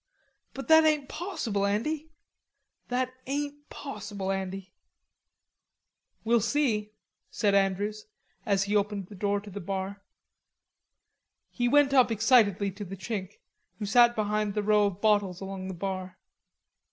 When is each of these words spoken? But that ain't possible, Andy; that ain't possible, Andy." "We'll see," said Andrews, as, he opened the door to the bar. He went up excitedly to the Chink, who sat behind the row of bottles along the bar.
But 0.55 0.67
that 0.67 0.83
ain't 0.83 1.09
possible, 1.09 1.63
Andy; 1.63 2.09
that 2.87 3.13
ain't 3.27 3.69
possible, 3.69 4.31
Andy." 4.31 4.73
"We'll 6.23 6.41
see," 6.41 6.89
said 7.29 7.53
Andrews, 7.53 8.07
as, 8.43 8.63
he 8.63 8.75
opened 8.75 9.09
the 9.09 9.15
door 9.15 9.39
to 9.41 9.51
the 9.51 9.59
bar. 9.59 10.01
He 11.51 11.67
went 11.67 11.93
up 11.93 12.09
excitedly 12.09 12.71
to 12.71 12.83
the 12.83 12.97
Chink, 12.97 13.41
who 13.77 13.85
sat 13.85 14.15
behind 14.15 14.55
the 14.55 14.63
row 14.63 14.87
of 14.87 15.01
bottles 15.01 15.39
along 15.39 15.67
the 15.67 15.75
bar. 15.75 16.17